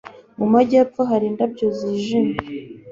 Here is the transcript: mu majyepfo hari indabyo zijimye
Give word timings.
mu 0.37 0.45
majyepfo 0.53 1.01
hari 1.09 1.25
indabyo 1.31 1.67
zijimye 1.77 2.37